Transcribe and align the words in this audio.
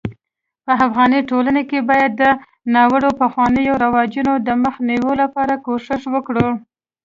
په 0.65 0.71
افغاني 0.85 1.19
ټولنه 1.29 1.61
کي 1.69 1.79
بايد 1.89 2.11
د 2.15 2.23
ناړوه 2.73 3.11
پخوانيو 3.21 3.73
رواجونو 3.83 4.31
دمخ 4.47 4.75
نيوي 4.89 5.13
لپاره 5.23 5.53
کوښښ 5.65 6.03
وکړو 6.13 6.49